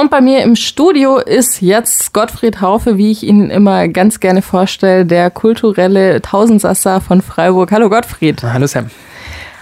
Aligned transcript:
Und 0.00 0.10
bei 0.10 0.22
mir 0.22 0.42
im 0.44 0.56
Studio 0.56 1.18
ist 1.18 1.60
jetzt 1.60 2.14
Gottfried 2.14 2.62
Haufe, 2.62 2.96
wie 2.96 3.10
ich 3.10 3.22
ihn 3.22 3.50
immer 3.50 3.86
ganz 3.86 4.18
gerne 4.18 4.40
vorstelle, 4.40 5.04
der 5.04 5.30
kulturelle 5.30 6.22
Tausendsasser 6.22 7.02
von 7.02 7.20
Freiburg. 7.20 7.70
Hallo 7.70 7.90
Gottfried. 7.90 8.42
Hallo 8.42 8.66
Sam. 8.66 8.86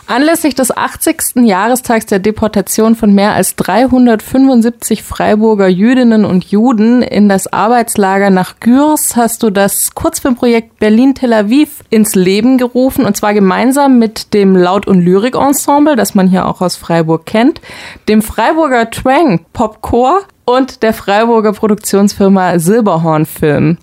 Anlässlich 0.09 0.55
des 0.55 0.75
80. 0.75 1.45
Jahrestags 1.45 2.07
der 2.07 2.19
Deportation 2.19 2.95
von 2.95 3.13
mehr 3.13 3.35
als 3.35 3.57
375 3.57 5.03
Freiburger 5.03 5.69
Jüdinnen 5.69 6.25
und 6.25 6.47
Juden 6.47 7.03
in 7.03 7.29
das 7.29 7.53
Arbeitslager 7.53 8.31
nach 8.31 8.59
Gürs 8.59 9.17
hast 9.17 9.43
du 9.43 9.51
das 9.51 9.95
Kurzfilmprojekt 9.95 10.79
Berlin-Tel 10.79 11.35
Aviv 11.35 11.85
ins 11.91 12.15
Leben 12.15 12.57
gerufen 12.57 13.05
und 13.05 13.19
zwar 13.19 13.35
gemeinsam 13.35 13.99
mit 13.99 14.33
dem 14.33 14.57
Laut- 14.57 14.87
und 14.87 15.03
Lyrik-Ensemble, 15.03 15.95
das 15.95 16.15
man 16.15 16.29
hier 16.29 16.47
auch 16.47 16.63
aus 16.63 16.77
Freiburg 16.77 17.27
kennt, 17.27 17.61
dem 18.09 18.23
Freiburger 18.23 18.91
Twang 18.91 19.45
Popcore 19.53 20.23
und 20.49 20.83
der 20.83 20.95
Freiburger 20.95 21.53
Produktionsfirma 21.53 22.59
Silberhorn 22.59 23.27
Film. 23.27 23.77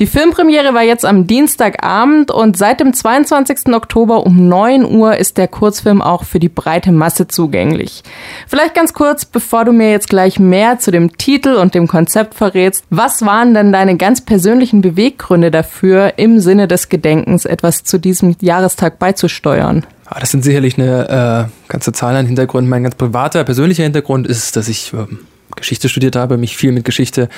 Die 0.00 0.06
Filmpremiere 0.06 0.72
war 0.72 0.82
jetzt 0.82 1.04
am 1.04 1.26
Dienstagabend 1.26 2.30
und 2.30 2.56
seit 2.56 2.80
dem 2.80 2.94
22. 2.94 3.74
Oktober 3.74 4.24
um 4.24 4.48
9 4.48 4.86
Uhr 4.86 5.18
ist 5.18 5.36
der 5.36 5.46
Kurzfilm 5.46 6.00
auch 6.00 6.24
für 6.24 6.38
die 6.38 6.48
breite 6.48 6.90
Masse 6.90 7.28
zugänglich. 7.28 8.02
Vielleicht 8.48 8.74
ganz 8.74 8.94
kurz, 8.94 9.26
bevor 9.26 9.66
du 9.66 9.72
mir 9.72 9.90
jetzt 9.90 10.08
gleich 10.08 10.38
mehr 10.38 10.78
zu 10.78 10.90
dem 10.90 11.18
Titel 11.18 11.56
und 11.56 11.74
dem 11.74 11.86
Konzept 11.86 12.32
verrätst, 12.32 12.84
was 12.88 13.26
waren 13.26 13.52
denn 13.52 13.70
deine 13.70 13.98
ganz 13.98 14.22
persönlichen 14.22 14.80
Beweggründe 14.80 15.50
dafür, 15.50 16.14
im 16.16 16.40
Sinne 16.40 16.66
des 16.66 16.88
Gedenkens 16.88 17.44
etwas 17.44 17.84
zu 17.84 17.98
diesem 17.98 18.36
Jahrestag 18.40 18.98
beizusteuern? 18.98 19.84
Ah, 20.06 20.18
das 20.20 20.30
sind 20.30 20.44
sicherlich 20.44 20.78
eine 20.78 21.50
äh, 21.50 21.70
ganze 21.70 21.92
Zahl 21.92 22.16
an 22.16 22.24
Hintergründen. 22.24 22.70
Mein 22.70 22.84
ganz 22.84 22.94
privater, 22.94 23.44
persönlicher 23.44 23.82
Hintergrund 23.82 24.26
ist, 24.26 24.56
dass 24.56 24.68
ich 24.68 24.94
ähm 24.94 25.18
Geschichte 25.56 25.88
studiert 25.88 26.16
habe, 26.16 26.36
mich 26.36 26.56
viel 26.56 26.72
mit 26.72 26.84
Geschichte, 26.84 27.28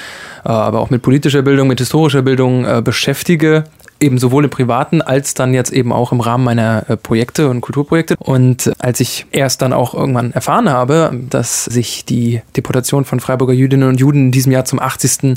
äh, 0.44 0.48
aber 0.48 0.80
auch 0.80 0.90
mit 0.90 1.02
politischer 1.02 1.42
Bildung, 1.42 1.68
mit 1.68 1.78
historischer 1.78 2.22
Bildung 2.22 2.64
äh, 2.64 2.82
beschäftige, 2.82 3.64
eben 4.00 4.18
sowohl 4.18 4.44
im 4.44 4.50
Privaten 4.50 5.02
als 5.02 5.34
dann 5.34 5.54
jetzt 5.54 5.72
eben 5.72 5.92
auch 5.92 6.12
im 6.12 6.20
Rahmen 6.20 6.44
meiner 6.44 6.88
äh, 6.88 6.96
Projekte 6.96 7.48
und 7.48 7.60
Kulturprojekte. 7.60 8.16
Und 8.18 8.72
als 8.78 9.00
ich 9.00 9.26
erst 9.30 9.62
dann 9.62 9.72
auch 9.72 9.94
irgendwann 9.94 10.32
erfahren 10.32 10.68
habe, 10.68 11.18
dass 11.30 11.64
sich 11.64 12.04
die 12.04 12.42
Deportation 12.56 13.04
von 13.04 13.20
Freiburger 13.20 13.54
Jüdinnen 13.54 13.88
und 13.88 14.00
Juden 14.00 14.26
in 14.26 14.32
diesem 14.32 14.52
Jahr 14.52 14.64
zum 14.64 14.78
80. 14.78 15.34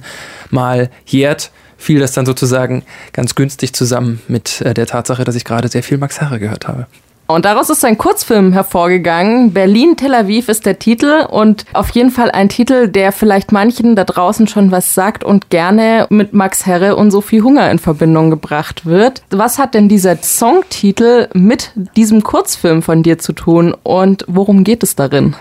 Mal 0.49 0.89
jährt, 1.05 1.51
fiel 1.77 1.99
das 1.99 2.11
dann 2.11 2.25
sozusagen 2.25 2.83
ganz 3.13 3.35
günstig 3.35 3.73
zusammen 3.73 4.21
mit 4.27 4.61
der 4.61 4.85
Tatsache, 4.85 5.23
dass 5.23 5.35
ich 5.35 5.45
gerade 5.45 5.67
sehr 5.67 5.81
viel 5.81 5.97
Max 5.97 6.21
Herre 6.21 6.39
gehört 6.39 6.67
habe. 6.67 6.85
Und 7.33 7.45
daraus 7.45 7.69
ist 7.69 7.85
ein 7.85 7.97
Kurzfilm 7.97 8.53
hervorgegangen. 8.53 9.53
Berlin 9.53 9.95
Tel 9.97 10.13
Aviv 10.13 10.49
ist 10.49 10.65
der 10.65 10.79
Titel 10.79 11.25
und 11.29 11.65
auf 11.73 11.89
jeden 11.91 12.11
Fall 12.11 12.31
ein 12.31 12.49
Titel, 12.49 12.87
der 12.87 13.11
vielleicht 13.11 13.51
manchen 13.51 13.95
da 13.95 14.03
draußen 14.03 14.47
schon 14.47 14.71
was 14.71 14.93
sagt 14.93 15.23
und 15.23 15.49
gerne 15.49 16.07
mit 16.09 16.33
Max 16.33 16.65
Herre 16.65 16.95
und 16.95 17.11
Sophie 17.11 17.41
Hunger 17.41 17.71
in 17.71 17.79
Verbindung 17.79 18.29
gebracht 18.29 18.85
wird. 18.85 19.23
Was 19.29 19.59
hat 19.59 19.73
denn 19.73 19.89
dieser 19.89 20.17
Songtitel 20.17 21.29
mit 21.33 21.71
diesem 21.95 22.23
Kurzfilm 22.23 22.81
von 22.81 23.03
dir 23.03 23.17
zu 23.17 23.33
tun 23.33 23.75
und 23.83 24.25
worum 24.27 24.63
geht 24.63 24.83
es 24.83 24.95
darin? 24.95 25.35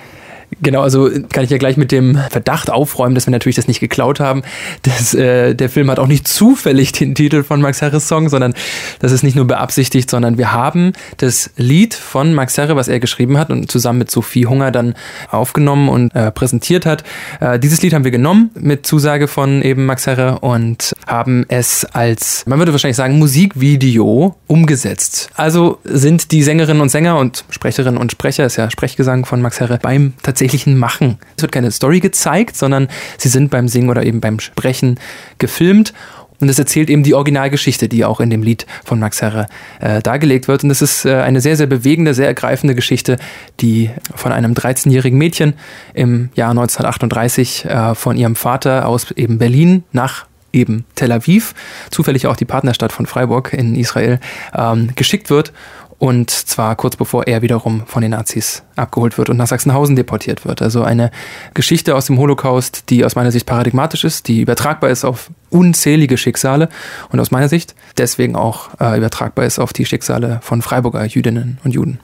Genau, 0.62 0.82
also 0.82 1.08
kann 1.32 1.44
ich 1.44 1.50
ja 1.50 1.58
gleich 1.58 1.76
mit 1.76 1.92
dem 1.92 2.18
Verdacht 2.30 2.70
aufräumen, 2.70 3.14
dass 3.14 3.26
wir 3.26 3.30
natürlich 3.30 3.56
das 3.56 3.68
nicht 3.68 3.80
geklaut 3.80 4.18
haben. 4.18 4.42
Das, 4.82 5.14
äh, 5.14 5.54
der 5.54 5.70
Film 5.70 5.90
hat 5.90 6.00
auch 6.00 6.08
nicht 6.08 6.26
zufällig 6.26 6.92
den 6.92 7.14
Titel 7.14 7.44
von 7.44 7.60
Max 7.60 7.80
Herres 7.80 8.08
Song, 8.08 8.28
sondern 8.28 8.54
das 8.98 9.12
ist 9.12 9.22
nicht 9.22 9.36
nur 9.36 9.46
beabsichtigt, 9.46 10.10
sondern 10.10 10.38
wir 10.38 10.52
haben 10.52 10.92
das 11.18 11.50
Lied 11.56 11.94
von 11.94 12.34
Max 12.34 12.58
Herre, 12.58 12.74
was 12.74 12.88
er 12.88 12.98
geschrieben 12.98 13.38
hat 13.38 13.50
und 13.50 13.70
zusammen 13.70 14.00
mit 14.00 14.10
Sophie 14.10 14.46
Hunger 14.46 14.72
dann 14.72 14.94
aufgenommen 15.30 15.88
und 15.88 16.14
äh, 16.16 16.32
präsentiert 16.32 16.84
hat. 16.84 17.04
Äh, 17.40 17.60
dieses 17.60 17.80
Lied 17.82 17.94
haben 17.94 18.04
wir 18.04 18.10
genommen 18.10 18.50
mit 18.54 18.86
Zusage 18.86 19.28
von 19.28 19.62
eben 19.62 19.86
Max 19.86 20.08
Herre 20.08 20.40
und 20.40 20.94
haben 21.06 21.46
es 21.48 21.84
als, 21.84 22.44
man 22.46 22.58
würde 22.58 22.72
wahrscheinlich 22.72 22.96
sagen, 22.96 23.18
Musikvideo 23.18 24.36
umgesetzt. 24.48 25.30
Also 25.36 25.78
sind 25.84 26.32
die 26.32 26.42
Sängerinnen 26.42 26.82
und 26.82 26.88
Sänger 26.88 27.18
und 27.18 27.44
Sprecherinnen 27.50 28.00
und 28.00 28.10
Sprecher, 28.10 28.46
ist 28.46 28.56
ja 28.56 28.68
Sprechgesang 28.68 29.24
von 29.24 29.40
Max 29.40 29.60
Herre, 29.60 29.78
beim 29.80 30.14
tatsächlichen 30.22 30.39
tatsächlichen 30.40 30.78
Machen. 30.78 31.18
Es 31.36 31.42
wird 31.42 31.52
keine 31.52 31.70
Story 31.70 32.00
gezeigt, 32.00 32.56
sondern 32.56 32.88
sie 33.18 33.28
sind 33.28 33.50
beim 33.50 33.68
Singen 33.68 33.90
oder 33.90 34.04
eben 34.04 34.20
beim 34.20 34.40
Sprechen 34.40 34.98
gefilmt 35.38 35.92
und 36.40 36.48
es 36.48 36.58
erzählt 36.58 36.88
eben 36.88 37.02
die 37.02 37.12
Originalgeschichte, 37.12 37.88
die 37.88 38.06
auch 38.06 38.20
in 38.20 38.30
dem 38.30 38.42
Lied 38.42 38.64
von 38.82 38.98
Max 38.98 39.20
Herre 39.20 39.48
äh, 39.80 40.00
dargelegt 40.00 40.48
wird. 40.48 40.64
Und 40.64 40.70
es 40.70 40.80
ist 40.80 41.04
äh, 41.04 41.16
eine 41.16 41.42
sehr, 41.42 41.58
sehr 41.58 41.66
bewegende, 41.66 42.14
sehr 42.14 42.28
ergreifende 42.28 42.74
Geschichte, 42.74 43.18
die 43.60 43.90
von 44.14 44.32
einem 44.32 44.54
13-jährigen 44.54 45.18
Mädchen 45.18 45.52
im 45.92 46.30
Jahr 46.34 46.50
1938 46.50 47.66
äh, 47.66 47.94
von 47.94 48.16
ihrem 48.16 48.36
Vater 48.36 48.88
aus 48.88 49.10
eben 49.10 49.36
Berlin 49.36 49.84
nach 49.92 50.24
eben 50.54 50.86
Tel 50.94 51.12
Aviv, 51.12 51.54
zufällig 51.90 52.26
auch 52.26 52.36
die 52.36 52.46
Partnerstadt 52.46 52.92
von 52.92 53.04
Freiburg 53.04 53.52
in 53.52 53.76
Israel, 53.76 54.18
ähm, 54.56 54.92
geschickt 54.96 55.28
wird 55.28 55.52
und 56.00 56.30
zwar 56.30 56.76
kurz 56.76 56.96
bevor 56.96 57.26
er 57.26 57.42
wiederum 57.42 57.82
von 57.86 58.00
den 58.00 58.12
Nazis 58.12 58.62
abgeholt 58.74 59.18
wird 59.18 59.28
und 59.28 59.36
nach 59.36 59.46
Sachsenhausen 59.46 59.96
deportiert 59.96 60.46
wird. 60.46 60.62
Also 60.62 60.82
eine 60.82 61.10
Geschichte 61.52 61.94
aus 61.94 62.06
dem 62.06 62.18
Holocaust, 62.18 62.88
die 62.88 63.04
aus 63.04 63.16
meiner 63.16 63.30
Sicht 63.30 63.44
paradigmatisch 63.44 64.04
ist, 64.04 64.26
die 64.26 64.40
übertragbar 64.40 64.88
ist 64.88 65.04
auf 65.04 65.30
unzählige 65.50 66.16
Schicksale 66.16 66.70
und 67.12 67.20
aus 67.20 67.30
meiner 67.30 67.50
Sicht 67.50 67.74
deswegen 67.98 68.34
auch 68.34 68.70
äh, 68.80 68.96
übertragbar 68.96 69.44
ist 69.44 69.58
auf 69.58 69.74
die 69.74 69.84
Schicksale 69.84 70.40
von 70.42 70.62
Freiburger 70.62 71.04
Jüdinnen 71.04 71.58
und 71.64 71.74
Juden. 71.74 72.00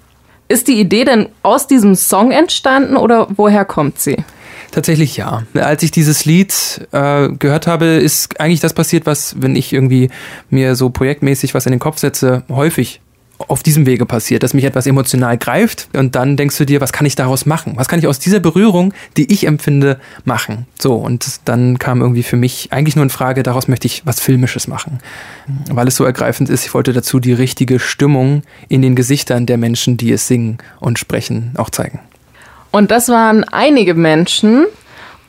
Ist 0.49 0.69
die 0.69 0.79
Idee 0.79 1.05
denn 1.05 1.31
aus 1.43 1.67
diesem 1.67 1.95
Song 1.95 2.33
entstanden 2.33 2.99
oder 2.99 3.29
woher 3.35 3.65
kommt 3.65 3.99
sie? 3.99 4.17
Tatsächlich 4.73 5.17
ja. 5.17 5.45
Als 5.55 5.83
ich 5.83 5.91
dieses 5.91 6.27
Lied 6.27 6.87
äh, 6.93 7.31
gehört 7.31 7.67
habe, 7.67 7.87
ist 7.87 8.39
eigentlich 8.41 8.61
das 8.61 8.75
passiert, 8.75 9.07
was, 9.07 9.37
wenn 9.41 9.57
ich 9.57 9.73
irgendwie 9.73 10.11
mir 10.51 10.77
so 10.77 10.91
projektmäßig 10.91 11.55
was 11.55 11.65
in 11.65 11.73
den 11.73 11.79
Kopf 11.79 11.97
setze, 11.97 12.43
häufig 12.51 13.01
auf 13.39 13.63
diesem 13.63 13.87
Wege 13.87 14.07
passiert, 14.07 14.43
dass 14.43 14.55
mich 14.55 14.65
etwas 14.65 14.87
emotional 14.87 15.37
greift 15.37 15.89
und 15.95 16.15
dann 16.15 16.37
denkst 16.37 16.57
du 16.57 16.65
dir, 16.65 16.81
was 16.81 16.93
kann 16.93 17.07
ich 17.07 17.17
daraus 17.17 17.45
machen? 17.45 17.75
Was 17.77 17.89
kann 17.89 17.99
ich 17.99 18.07
aus 18.07 18.19
dieser 18.19 18.41
Berührung, 18.41 18.95
die 19.17 19.31
ich 19.33 19.47
empfinde, 19.47 20.01
machen? 20.25 20.67
So, 20.79 20.95
und 20.95 21.41
dann 21.45 21.79
kam 21.79 22.01
irgendwie 22.01 22.23
für 22.23 22.37
mich 22.37 22.69
eigentlich 22.73 22.97
nur 22.97 23.03
in 23.03 23.11
Frage, 23.11 23.43
daraus 23.43 23.69
möchte 23.69 23.87
ich 23.87 24.07
was 24.07 24.21
Filmisches 24.21 24.69
machen. 24.69 25.01
Weil 25.71 25.89
es 25.89 25.97
so 25.97 26.05
ergreifend 26.05 26.49
ist, 26.49 26.65
ich 26.65 26.73
wollte 26.73 26.93
dazu 26.93 27.21
die 27.21 27.35
richtige 27.35 27.79
Stimmung 27.79 28.43
in 28.69 28.83
den 28.83 28.97
Gesichtern 28.97 29.47
der 29.47 29.59
Menschen, 29.59 29.97
die 29.97 30.13
es 30.13 30.27
singen 30.27 30.59
und 30.81 30.99
sprechen, 30.99 31.53
auch 31.57 31.71
zeigen. 31.71 32.01
Und 32.71 32.91
das 32.91 33.09
waren 33.09 33.45
einige 33.45 33.95
Menschen. 33.95 34.67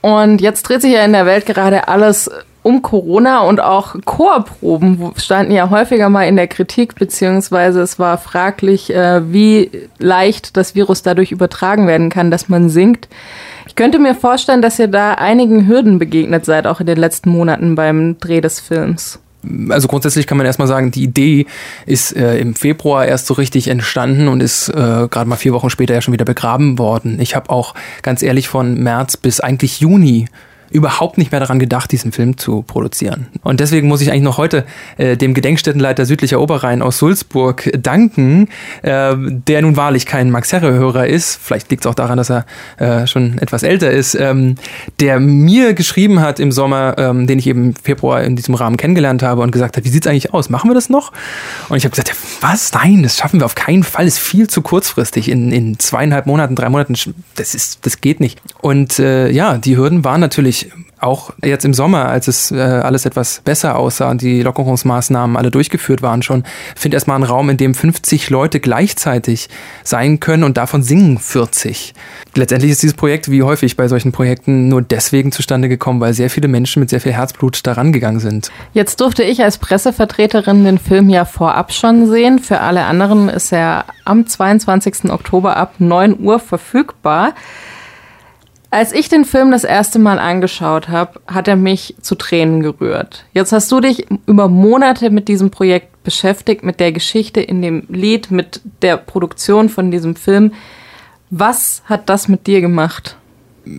Und 0.02 0.42
jetzt 0.42 0.64
dreht 0.64 0.82
sich 0.82 0.94
ja 0.94 1.04
in 1.04 1.14
der 1.14 1.26
Welt 1.26 1.46
gerade 1.46 1.88
alles 1.88 2.30
um 2.68 2.82
Corona 2.82 3.40
und 3.44 3.62
auch 3.62 3.96
Chorproben 4.04 5.14
standen 5.16 5.54
ja 5.54 5.70
häufiger 5.70 6.10
mal 6.10 6.28
in 6.28 6.36
der 6.36 6.48
Kritik, 6.48 6.96
beziehungsweise 6.96 7.82
es 7.82 7.98
war 7.98 8.18
fraglich, 8.18 8.94
äh, 8.94 9.32
wie 9.32 9.72
leicht 10.00 10.58
das 10.58 10.76
Virus 10.76 11.02
dadurch 11.02 11.32
übertragen 11.32 11.88
werden 11.88 12.10
kann, 12.10 12.30
dass 12.30 12.50
man 12.50 12.70
singt. 12.70 13.08
Ich 13.68 13.76
könnte 13.76 14.00
mir 14.00 14.16
vorstellen, 14.16 14.62
dass 14.62 14.80
ihr 14.80 14.90
da 14.90 15.14
einigen 15.14 15.66
Hürden 15.66 15.98
begegnet 15.98 16.44
seid, 16.44 16.68
auch 16.68 16.82
in 16.82 16.88
den 16.88 16.98
letzten 16.98 17.30
Monaten 17.30 17.76
beim 17.76 18.18
Dreh 18.20 18.42
des 18.42 18.60
Films. 18.60 19.20
Also 19.70 19.88
grundsätzlich 19.88 20.28
kann 20.28 20.38
man 20.38 20.46
erstmal 20.46 20.68
sagen, 20.68 20.92
die 20.92 21.04
Idee 21.04 21.46
ist 21.86 22.18
äh, 22.18 22.38
im 22.38 22.54
Februar 22.54 23.06
erst 23.06 23.28
so 23.28 23.34
richtig 23.36 23.70
entstanden 23.70 24.28
und 24.28 24.42
ist 24.42 24.68
äh, 24.68 24.74
gerade 25.10 25.26
mal 25.26 25.38
vier 25.38 25.54
Wochen 25.54 25.70
später 25.70 25.94
ja 25.94 26.02
schon 26.02 26.14
wieder 26.14 26.26
begraben 26.26 26.78
worden. 26.80 27.20
Ich 27.22 27.34
habe 27.34 27.50
auch 27.50 27.76
ganz 28.02 28.24
ehrlich 28.24 28.50
von 28.50 28.74
März 28.76 29.16
bis 29.16 29.40
eigentlich 29.40 29.80
Juni 29.80 30.28
überhaupt 30.72 31.18
nicht 31.18 31.32
mehr 31.32 31.40
daran 31.40 31.60
gedacht, 31.60 31.92
diesen 31.92 32.12
Film 32.12 32.38
zu 32.38 32.64
produzieren. 32.64 33.28
Und 33.44 33.60
deswegen 33.60 33.88
muss 33.88 34.02
ich 34.02 34.12
eigentlich 34.12 34.24
noch 34.24 34.38
heute 34.38 34.66
äh, 34.98 35.18
dem 35.18 35.34
Gedenkstättenleiter 35.34 36.06
südlicher 36.06 36.40
Oberrhein 36.40 36.82
aus 36.82 36.98
Sulzburg 36.98 37.70
danken, 37.82 38.50
äh, 38.82 39.16
der 39.18 39.62
nun 39.62 39.78
wahrlich 39.78 40.06
kein 40.06 40.32
Max 40.32 40.52
Herre-Hörer 40.52 41.08
ist, 41.08 41.40
vielleicht 41.42 41.70
liegt 41.72 41.86
es 41.86 41.88
auch 41.88 41.96
daran, 41.96 42.18
dass 42.18 42.30
er 42.30 42.46
äh, 42.78 43.08
schon 43.08 43.38
etwas 43.40 43.64
älter 43.64 43.92
ist, 43.92 44.16
ähm, 44.16 44.56
der 45.00 45.20
mir 45.20 45.74
geschrieben 45.74 46.22
hat 46.22 46.40
im 46.40 46.52
Sommer, 46.52 46.96
ähm, 46.98 47.28
den 47.28 47.40
ich 47.40 47.48
eben 47.48 47.68
im 47.68 47.76
Februar 47.76 48.24
in 48.24 48.36
diesem 48.36 48.56
Rahmen 48.56 48.78
kennengelernt 48.78 49.24
habe 49.24 49.42
und 49.42 49.52
gesagt 49.52 49.78
hat, 49.78 49.84
wie 49.84 49.90
sieht's 49.90 50.08
eigentlich 50.08 50.34
aus? 50.34 50.50
Machen 50.50 50.70
wir 50.70 50.76
das 50.76 50.90
noch? 50.90 51.12
Und 51.70 51.78
ich 51.78 51.84
habe 51.84 51.92
gesagt, 51.92 52.10
ja, 52.10 52.16
was? 52.42 52.72
Nein, 52.74 53.04
das 53.04 53.18
schaffen 53.18 53.40
wir 53.40 53.46
auf 53.46 53.56
keinen 53.56 53.84
Fall. 53.84 54.08
Ist 54.08 54.20
viel 54.20 54.48
zu 54.48 54.62
kurzfristig. 54.62 55.30
In, 55.30 55.52
in 55.52 55.80
zweieinhalb 55.80 56.26
Monaten, 56.26 56.56
drei 56.56 56.70
Monaten, 56.70 56.96
das 57.36 57.56
ist, 57.56 57.86
das 57.86 58.02
geht 58.02 58.20
nicht. 58.20 58.42
Und 58.62 59.00
äh, 59.00 59.30
ja, 59.30 59.58
die 59.58 59.78
Hürden 59.78 60.04
waren 60.04 60.22
natürlich 60.22 60.57
ich 60.66 60.72
auch 61.00 61.32
jetzt 61.44 61.66
im 61.66 61.74
Sommer, 61.74 62.08
als 62.08 62.28
es 62.28 62.52
äh, 62.52 62.60
alles 62.60 63.06
etwas 63.06 63.42
besser 63.44 63.78
aussah 63.78 64.10
und 64.10 64.22
die 64.22 64.42
Lockerungsmaßnahmen 64.42 65.38
alle 65.38 65.52
durchgeführt 65.52 66.02
waren 66.02 66.22
schon, 66.22 66.44
finde 66.76 66.96
erstmal 66.96 67.16
einen 67.16 67.24
Raum, 67.24 67.50
in 67.50 67.58
dem 67.58 67.74
50 67.74 68.30
Leute 68.30 68.60
gleichzeitig 68.60 69.50
sein 69.84 70.20
können 70.20 70.44
und 70.44 70.58
davon 70.58 70.84
singen 70.84 71.20
40. 71.20 71.94
Letztendlich 72.36 72.72
ist 72.72 72.82
dieses 72.82 72.96
Projekt, 72.96 73.30
wie 73.30 73.44
häufig 73.44 73.78
bei 73.78 73.88
solchen 73.88 74.12
Projekten, 74.12 74.70
nur 74.70 74.82
deswegen 74.82 75.32
zustande 75.32 75.70
gekommen, 75.70 76.00
weil 76.00 76.14
sehr 76.14 76.30
viele 76.30 76.48
Menschen 76.48 76.80
mit 76.80 76.90
sehr 76.90 77.02
viel 77.02 77.14
Herzblut 77.14 77.66
daran 77.66 77.94
gegangen 77.94 78.20
sind. 78.20 78.52
Jetzt 78.74 79.00
durfte 79.02 79.24
ich 79.24 79.44
als 79.44 79.58
Pressevertreterin 79.58 80.64
den 80.66 80.80
Film 80.80 81.10
ja 81.10 81.26
vorab 81.26 81.72
schon 81.74 82.10
sehen. 82.10 82.40
Für 82.40 82.62
alle 82.62 82.86
anderen 82.86 83.30
ist 83.30 83.52
er 83.52 83.86
am 84.06 84.26
22. 84.26 85.12
Oktober 85.12 85.58
ab 85.58 85.76
9 85.80 86.20
Uhr 86.20 86.40
verfügbar. 86.40 87.34
Als 88.70 88.92
ich 88.92 89.08
den 89.08 89.24
Film 89.24 89.52
das 89.52 89.64
erste 89.64 89.98
Mal 89.98 90.20
angeschaut 90.20 90.90
habe, 90.90 91.22
hat 91.28 91.48
er 91.48 91.56
mich 91.56 91.96
zu 92.02 92.16
Tränen 92.16 92.62
gerührt. 92.62 93.26
Jetzt 93.34 93.54
hast 93.54 93.72
du 93.72 93.80
dich 93.80 94.08
über 94.26 94.50
Monate 94.50 95.10
mit 95.10 95.30
diesem 95.30 95.52
Projekt 95.52 96.04
beschäftigt, 96.04 96.64
mit 96.64 96.80
der 96.80 96.92
Geschichte 96.92 97.40
in 97.40 97.62
dem 97.62 97.84
Lied, 97.88 98.30
mit 98.30 98.62
der 98.82 98.98
Produktion 98.98 99.70
von 99.70 99.90
diesem 99.90 100.16
Film. 100.16 100.52
Was 101.30 101.82
hat 101.86 102.10
das 102.10 102.28
mit 102.28 102.48
dir 102.48 102.62
gemacht? 102.62 103.16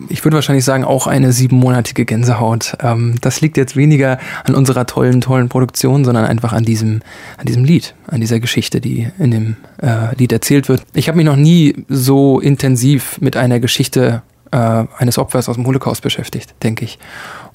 ich 0.09 0.23
würde 0.23 0.35
wahrscheinlich 0.35 0.65
sagen, 0.65 0.83
auch 0.83 1.07
eine 1.07 1.31
siebenmonatige 1.31 2.05
Gänsehaut. 2.05 2.77
Ähm, 2.81 3.15
das 3.21 3.41
liegt 3.41 3.57
jetzt 3.57 3.75
weniger 3.75 4.19
an 4.43 4.55
unserer 4.55 4.85
tollen, 4.85 5.21
tollen 5.21 5.49
Produktion, 5.49 6.05
sondern 6.05 6.25
einfach 6.25 6.53
an 6.53 6.63
diesem, 6.63 7.01
an 7.37 7.45
diesem 7.45 7.63
Lied, 7.63 7.95
an 8.07 8.21
dieser 8.21 8.39
Geschichte, 8.39 8.81
die 8.81 9.07
in 9.17 9.31
dem 9.31 9.55
äh, 9.81 10.15
Lied 10.15 10.31
erzählt 10.31 10.69
wird. 10.69 10.83
Ich 10.93 11.07
habe 11.07 11.17
mich 11.17 11.25
noch 11.25 11.35
nie 11.35 11.85
so 11.87 12.39
intensiv 12.39 13.19
mit 13.21 13.37
einer 13.37 13.59
Geschichte 13.59 14.21
äh, 14.51 14.85
eines 14.97 15.17
Opfers 15.17 15.49
aus 15.49 15.55
dem 15.55 15.65
Holocaust 15.65 16.01
beschäftigt, 16.01 16.55
denke 16.63 16.85
ich. 16.85 16.99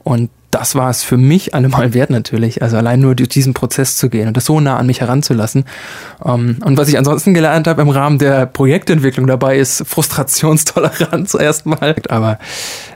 Und 0.05 0.31
das 0.55 0.77
war 0.77 0.89
es 0.89 1.03
für 1.03 1.17
mich 1.17 1.53
allemal 1.53 1.95
wert 1.95 2.11
natürlich. 2.11 2.63
Also 2.63 2.77
allein 2.77 3.01
nur 3.01 3.17
durch 3.17 3.29
diesen 3.29 3.55
Prozess 3.55 3.97
zu 3.97 4.09
gehen 4.09 4.29
und 4.29 4.37
das 4.37 4.45
so 4.45 4.61
nah 4.61 4.77
an 4.77 4.87
mich 4.87 5.01
heranzulassen. 5.01 5.65
Ähm, 6.25 6.59
und 6.65 6.77
was 6.77 6.89
ich 6.89 6.97
ansonsten 6.97 7.35
gelernt 7.35 7.67
habe 7.67 7.83
im 7.83 7.89
Rahmen 7.89 8.19
der 8.19 8.47
Projektentwicklung 8.47 9.27
dabei 9.27 9.59
ist 9.59 9.85
Frustrationstoleranz 9.85 11.35
erstmal. 11.41 11.97
Aber 12.09 12.39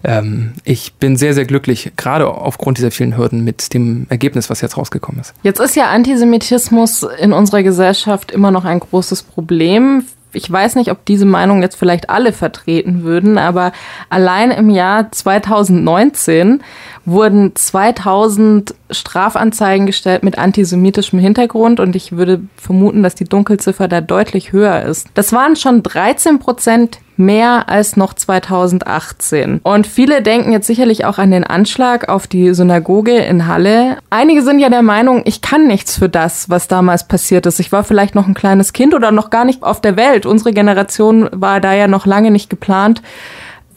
ähm, 0.04 0.52
ich 0.64 0.94
bin 0.94 1.16
sehr, 1.16 1.34
sehr 1.34 1.46
glücklich, 1.46 1.92
gerade 1.96 2.28
aufgrund 2.28 2.78
dieser 2.78 2.92
vielen 2.92 3.16
Hürden 3.16 3.42
mit 3.42 3.74
dem 3.74 4.06
Ergebnis, 4.08 4.50
was 4.50 4.60
jetzt 4.60 4.76
rausgekommen 4.76 5.20
ist. 5.20 5.34
Jetzt 5.42 5.58
ist 5.58 5.74
ja 5.74 5.90
Antisemitismus 5.90 7.04
in 7.18 7.32
unserer 7.32 7.64
Gesellschaft 7.64 8.30
immer 8.30 8.52
noch 8.52 8.66
ein 8.66 8.78
großes 8.78 9.24
Problem 9.24 10.04
ich 10.32 10.50
weiß 10.50 10.74
nicht, 10.74 10.90
ob 10.90 11.04
diese 11.04 11.26
Meinung 11.26 11.62
jetzt 11.62 11.76
vielleicht 11.76 12.10
alle 12.10 12.32
vertreten 12.32 13.02
würden, 13.02 13.38
aber 13.38 13.72
allein 14.10 14.50
im 14.50 14.70
Jahr 14.70 15.10
2019 15.10 16.62
wurden 17.10 17.54
2000 17.54 18.74
Strafanzeigen 18.90 19.86
gestellt 19.86 20.22
mit 20.22 20.38
antisemitischem 20.38 21.18
Hintergrund 21.18 21.80
und 21.80 21.96
ich 21.96 22.12
würde 22.12 22.40
vermuten, 22.56 23.02
dass 23.02 23.14
die 23.14 23.24
Dunkelziffer 23.24 23.88
da 23.88 24.00
deutlich 24.00 24.52
höher 24.52 24.82
ist. 24.82 25.08
Das 25.14 25.32
waren 25.32 25.56
schon 25.56 25.82
13 25.82 26.38
Prozent 26.38 27.00
mehr 27.18 27.68
als 27.68 27.96
noch 27.96 28.14
2018. 28.14 29.60
Und 29.64 29.86
viele 29.86 30.22
denken 30.22 30.52
jetzt 30.52 30.68
sicherlich 30.68 31.04
auch 31.04 31.18
an 31.18 31.32
den 31.32 31.44
Anschlag 31.44 32.08
auf 32.08 32.26
die 32.26 32.54
Synagoge 32.54 33.16
in 33.16 33.46
Halle. 33.46 33.98
Einige 34.08 34.42
sind 34.42 34.60
ja 34.60 34.70
der 34.70 34.82
Meinung, 34.82 35.22
ich 35.24 35.42
kann 35.42 35.66
nichts 35.66 35.98
für 35.98 36.08
das, 36.08 36.48
was 36.48 36.68
damals 36.68 37.08
passiert 37.08 37.44
ist. 37.46 37.58
Ich 37.58 37.72
war 37.72 37.82
vielleicht 37.82 38.14
noch 38.14 38.28
ein 38.28 38.34
kleines 38.34 38.72
Kind 38.72 38.94
oder 38.94 39.10
noch 39.10 39.30
gar 39.30 39.44
nicht 39.44 39.62
auf 39.64 39.80
der 39.80 39.96
Welt. 39.96 40.26
Unsere 40.26 40.52
Generation 40.52 41.28
war 41.32 41.60
da 41.60 41.74
ja 41.74 41.88
noch 41.88 42.06
lange 42.06 42.30
nicht 42.30 42.48
geplant. 42.48 43.02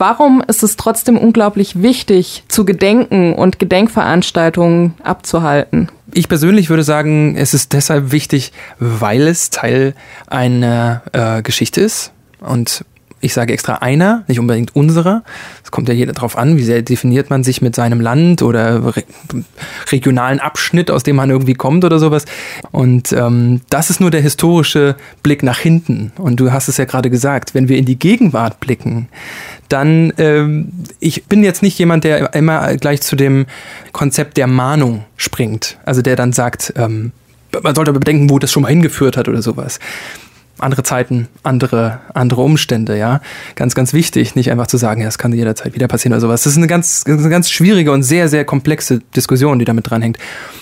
Warum 0.02 0.42
ist 0.42 0.64
es 0.64 0.78
trotzdem 0.78 1.16
unglaublich 1.16 1.84
wichtig, 1.84 2.44
zu 2.48 2.66
gedenken 2.66 3.36
und 3.36 3.60
Gedenkveranstaltungen 3.60 4.96
abzuhalten? 5.04 5.90
Ich 6.12 6.28
persönlich 6.28 6.72
würde 6.72 6.82
sagen, 6.82 7.36
es 7.38 7.54
ist 7.54 7.72
deshalb 7.74 8.12
wichtig, 8.12 8.52
weil 8.80 9.28
es 9.28 9.52
Teil 9.52 9.94
einer 10.26 11.04
äh, 11.12 11.44
Geschichte 11.44 11.82
ist 11.82 12.14
und 12.40 12.84
ich 13.24 13.36
sage 13.36 13.54
extra 13.54 13.76
einer, 13.76 14.24
nicht 14.28 14.40
unbedingt 14.40 14.76
unserer. 14.76 15.24
Es 15.64 15.70
kommt 15.70 15.88
ja 15.88 15.94
jeder 15.94 16.14
darauf 16.14 16.36
an, 16.36 16.58
wie 16.58 16.64
sehr 16.64 16.82
definiert 16.82 17.30
man 17.30 17.44
sich 17.44 17.62
mit 17.62 17.76
seinem 17.76 18.02
Land 18.02 18.42
oder 18.42 18.96
re 18.96 19.04
regionalen 19.92 20.40
Abschnitt, 20.40 20.90
aus 20.90 21.04
dem 21.04 21.16
man 21.16 21.30
irgendwie 21.30 21.54
kommt 21.54 21.86
oder 21.86 22.00
sowas. 22.00 22.26
Und 22.72 23.14
ähm, 23.14 23.62
das 23.70 23.92
ist 23.92 24.02
nur 24.02 24.10
der 24.10 24.22
historische 24.22 24.96
Blick 25.22 25.44
nach 25.44 25.60
hinten. 25.60 26.12
Und 26.18 26.40
du 26.40 26.52
hast 26.52 26.68
es 26.68 26.78
ja 26.78 26.86
gerade 26.86 27.12
gesagt, 27.12 27.54
wenn 27.54 27.70
wir 27.70 27.78
in 27.78 27.86
die 27.86 28.00
Gegenwart 28.00 28.60
blicken, 28.60 29.08
dann, 29.72 30.14
ähm, 30.18 30.72
ich 31.00 31.26
bin 31.26 31.44
jetzt 31.44 31.62
nicht 31.62 31.78
jemand, 31.80 32.04
der 32.04 32.34
immer 32.34 32.76
gleich 32.78 33.02
zu 33.02 33.16
dem 33.16 33.46
Konzept 33.92 34.38
der 34.38 34.48
Mahnung 34.48 35.06
springt. 35.18 35.78
Also 35.86 36.02
der 36.02 36.16
dann 36.16 36.34
sagt, 36.34 36.74
ähm, 36.76 37.12
man 37.64 37.76
sollte 37.76 37.92
aber 37.92 38.00
bedenken, 38.00 38.30
wo 38.30 38.40
das 38.40 38.52
schon 38.52 38.64
mal 38.64 38.70
hingeführt 38.70 39.18
hat 39.18 39.28
oder 39.28 39.42
sowas 39.42 39.80
andere 40.62 40.84
Zeiten, 40.84 41.28
andere, 41.44 42.00
andere 42.14 42.42
Umstände, 42.42 42.98
ja. 42.98 43.22
Ganz, 43.56 43.76
ganz 43.76 43.94
wichtig, 43.94 44.36
nicht 44.36 44.52
einfach 44.52 44.68
zu 44.68 44.78
sagen, 44.78 45.02
ja, 45.02 45.08
es 45.08 45.18
kann 45.18 45.34
jederzeit 45.34 45.74
wieder 45.74 45.88
passieren 45.88 46.14
oder 46.14 46.22
sowas. 46.22 46.44
Das 46.44 46.54
ist 46.54 46.58
eine 46.58 46.68
ganz, 46.68 47.04
eine 47.06 47.30
ganz 47.30 47.50
schwierige 47.50 47.92
und 47.92 48.04
sehr, 48.04 48.30
sehr 48.30 48.46
komplexe 48.46 49.00
Diskussion, 49.16 49.60
die 49.60 49.66
damit 49.66 49.90
dranhängt. 49.90 50.18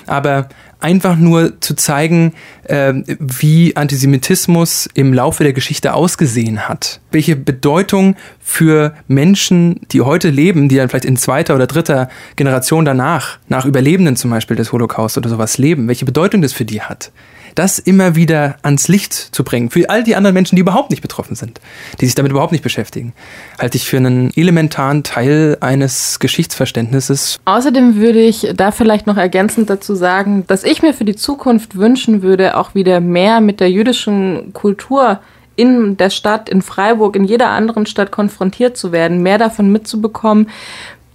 Aber 0.07 0.50
einfach 0.80 1.18
nur 1.18 1.60
zu 1.62 1.75
zeigen, 1.75 2.34
äh, 2.63 2.94
wie 3.19 3.75
Antisemitismus 3.75 4.88
im 4.94 5.13
Laufe 5.13 5.44
der 5.44 5.54
Geschichte 5.54 5.94
ausgesehen 5.94 6.69
hat. 6.69 7.02
Welche 7.12 7.36
Bedeutung 7.36 8.16
für 8.40 8.94
Menschen, 9.07 9.81
die 9.92 10.02
heute 10.02 10.30
leben, 10.30 10.69
die 10.69 10.78
dann 10.78 10.90
vielleicht 10.90 11.06
in 11.06 11.18
zweiter 11.18 11.56
oder 11.56 11.68
dritter 11.68 12.10
Generation 12.36 12.86
danach, 12.86 13.40
nach 13.50 13.66
Überlebenden 13.66 14.16
zum 14.16 14.31
Beispiel 14.31 14.56
des 14.56 14.72
Holocaust 14.72 15.18
oder 15.18 15.30
sowas 15.30 15.57
leben, 15.57 15.88
welche 15.88 16.06
Bedeutung 16.06 16.42
das 16.42 16.54
für 16.54 16.66
die 16.66 16.81
hat 16.81 17.12
das 17.56 17.80
immer 17.80 18.16
wieder 18.16 18.57
ans 18.62 18.88
Licht 18.88 19.13
zu 19.13 19.44
bringen. 19.44 19.69
Für 19.69 19.90
all 19.90 20.04
die 20.04 20.16
anderen 20.16 20.34
Menschen, 20.34 20.56
die 20.56 20.62
überhaupt 20.62 20.90
nicht 20.90 21.01
betroffen 21.01 21.36
sind, 21.36 21.60
die 22.00 22.06
sich 22.06 22.16
damit 22.16 22.31
überhaupt 22.31 22.51
nicht 22.51 22.63
beschäftigen, 22.63 23.13
halte 23.60 23.78
ich 23.78 23.86
für 23.86 23.98
einen 23.98 24.31
elementaren 24.36 25.04
Teil 25.04 25.57
eines 25.62 26.19
Geschichtsverständnisses. 26.19 27.40
Außerdem 27.46 27.96
würde 27.96 28.22
ich 28.22 28.48
da 28.56 28.72
vielleicht 28.72 29.07
noch 29.07 29.18
ergänzend 29.18 29.69
dazu 29.69 29.96
sagen, 29.96 30.44
dass 30.48 30.63
ich 30.63 30.81
mir 30.81 30.94
für 30.94 31.06
die 31.06 31.16
Zukunft 31.16 31.75
wünschen 31.75 32.22
würde, 32.22 32.57
auch 32.57 32.75
wieder 32.75 33.00
mehr 33.00 33.42
mit 33.42 33.60
der 33.60 33.72
jüdischen 33.72 34.54
Kultur 34.54 35.19
in 35.60 35.98
der 35.98 36.10
Stadt, 36.10 36.48
in 36.48 36.62
Freiburg, 36.62 37.18
in 37.18 37.25
jeder 37.25 37.50
anderen 37.50 37.86
Stadt 37.86 38.12
konfrontiert 38.12 38.78
zu 38.78 38.94
werden, 38.94 39.22
mehr 39.22 39.38
davon 39.38 39.69
mitzubekommen, 39.74 40.50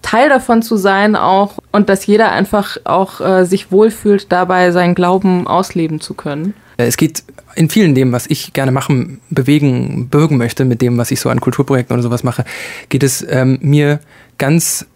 Teil 0.04 0.28
davon 0.28 0.62
zu 0.62 0.76
sein 0.76 1.16
auch 1.16 1.58
und 1.72 1.88
dass 1.88 2.06
jeder 2.06 2.30
einfach 2.30 2.76
auch 2.84 3.20
äh, 3.20 3.44
sich 3.46 3.72
wohlfühlt, 3.72 4.30
dabei 4.30 4.70
seinen 4.70 4.94
Glauben 4.94 5.46
ausleben 5.46 6.00
zu 6.00 6.12
können. 6.12 6.52
Äh, 6.76 6.84
es 6.84 6.98
geht 6.98 7.24
in 7.54 7.70
vielen 7.70 7.94
dem, 7.94 8.12
was 8.12 8.26
ich 8.26 8.52
gerne 8.52 8.70
machen, 8.70 9.20
bewegen, 9.30 10.08
bewirken 10.10 10.36
möchte, 10.36 10.66
mit 10.66 10.82
dem, 10.82 10.98
was 10.98 11.10
ich 11.10 11.20
so 11.20 11.30
an 11.30 11.40
Kulturprojekten 11.40 11.94
oder 11.94 12.02
sowas 12.02 12.22
mache, 12.22 12.44
geht 12.90 13.02
es 13.02 13.24
ähm, 13.28 13.58
mir 13.62 14.00
ganz 14.36 14.86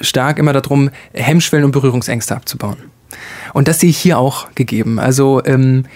stark 0.00 0.38
immer 0.38 0.52
darum, 0.52 0.90
Hemmschwellen 1.12 1.64
und 1.64 1.72
Berührungsängste 1.72 2.34
abzubauen. 2.34 2.78
Und 3.54 3.68
das 3.68 3.78
sehe 3.78 3.90
ich 3.90 3.98
hier 3.98 4.18
auch 4.18 4.52
gegeben. 4.56 4.98
Also 4.98 5.40
ähm, 5.44 5.84
äh, 5.84 5.88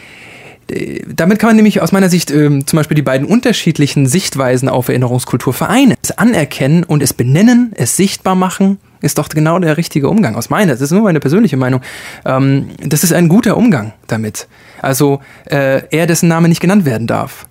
damit 1.15 1.39
kann 1.39 1.49
man 1.49 1.57
nämlich 1.57 1.81
aus 1.81 1.93
meiner 1.93 2.09
Sicht 2.09 2.31
ähm, 2.31 2.67
zum 2.67 2.77
Beispiel 2.77 2.95
die 2.95 3.03
beiden 3.03 3.27
unterschiedlichen 3.27 4.07
Sichtweisen 4.07 4.69
auf 4.69 4.89
Erinnerungskultur 4.89 5.53
vereinen. 5.53 5.95
Es 6.03 6.13
anerkennen 6.13 6.85
und 6.85 7.03
es 7.03 7.13
benennen, 7.13 7.73
es 7.75 7.97
sichtbar 7.97 8.35
machen, 8.35 8.79
ist 9.01 9.19
doch 9.19 9.29
genau 9.29 9.59
der 9.59 9.77
richtige 9.77 10.09
Umgang. 10.09 10.37
Aus 10.37 10.51
meiner, 10.51 10.73
das 10.73 10.81
ist 10.81 10.93
nur 10.93 11.03
meine 11.03 11.21
persönliche 11.21 11.57
Meinung. 11.57 11.81
Ähm, 12.25 12.71
das 12.85 13.05
ist 13.05 13.13
ein 13.13 13.29
guter 13.29 13.57
Umgang 13.57 13.93
damit. 14.07 14.47
Also 14.81 15.21
äh, 15.47 15.83
er, 15.91 16.07
dessen 16.07 16.29
Name 16.29 16.49
nicht 16.49 16.61
genannt 16.61 16.85
werden 16.85 17.07
darf. 17.07 17.47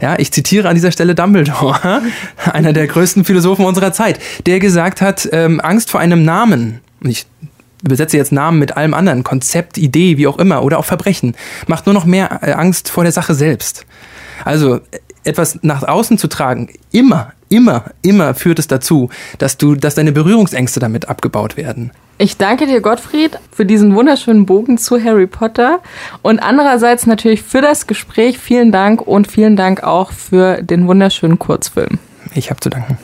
Ja, 0.00 0.18
ich 0.18 0.32
zitiere 0.32 0.68
an 0.68 0.74
dieser 0.74 0.90
Stelle 0.90 1.14
Dumbledore, 1.14 2.02
einer 2.52 2.72
der 2.72 2.88
größten 2.88 3.24
Philosophen 3.24 3.64
unserer 3.64 3.92
Zeit, 3.92 4.18
der 4.46 4.58
gesagt 4.58 5.00
hat, 5.00 5.28
ähm, 5.32 5.60
Angst 5.60 5.90
vor 5.90 6.00
einem 6.00 6.24
Namen, 6.24 6.80
und 7.02 7.10
ich 7.10 7.26
übersetze 7.82 8.16
jetzt 8.16 8.32
Namen 8.32 8.58
mit 8.58 8.76
allem 8.76 8.94
anderen, 8.94 9.24
Konzept, 9.24 9.78
Idee, 9.78 10.18
wie 10.18 10.26
auch 10.26 10.38
immer, 10.38 10.62
oder 10.62 10.78
auch 10.78 10.84
Verbrechen, 10.84 11.34
macht 11.66 11.86
nur 11.86 11.94
noch 11.94 12.04
mehr 12.04 12.40
äh, 12.42 12.52
Angst 12.52 12.88
vor 12.90 13.04
der 13.04 13.12
Sache 13.12 13.34
selbst. 13.34 13.86
Also 14.44 14.80
etwas 15.24 15.58
nach 15.62 15.82
außen 15.82 16.18
zu 16.18 16.28
tragen, 16.28 16.68
immer, 16.90 17.32
immer, 17.48 17.84
immer 18.02 18.34
führt 18.34 18.58
es 18.58 18.66
dazu, 18.66 19.10
dass 19.38 19.56
du, 19.56 19.74
dass 19.74 19.94
deine 19.94 20.12
Berührungsängste 20.12 20.80
damit 20.80 21.08
abgebaut 21.08 21.56
werden. 21.56 21.92
Ich 22.18 22.36
danke 22.36 22.66
dir, 22.66 22.80
Gottfried, 22.80 23.38
für 23.50 23.66
diesen 23.66 23.94
wunderschönen 23.94 24.46
Bogen 24.46 24.78
zu 24.78 25.02
Harry 25.02 25.26
Potter 25.26 25.80
und 26.22 26.40
andererseits 26.40 27.06
natürlich 27.06 27.42
für 27.42 27.60
das 27.60 27.86
Gespräch. 27.86 28.38
Vielen 28.38 28.70
Dank 28.70 29.02
und 29.02 29.30
vielen 29.30 29.56
Dank 29.56 29.82
auch 29.82 30.12
für 30.12 30.62
den 30.62 30.86
wunderschönen 30.86 31.38
Kurzfilm. 31.38 31.98
Ich 32.34 32.50
habe 32.50 32.60
zu 32.60 32.70
danken. 32.70 32.96